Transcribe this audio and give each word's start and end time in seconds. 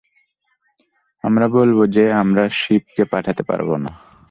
আমরা 1.23 1.45
বলব 1.47 1.77
যে 1.85 2.03
আমরা 2.13 2.43
শিবকে 2.51 3.03
পাঠাতে 3.03 3.43
পারব 3.43 3.69
না। 3.75 3.91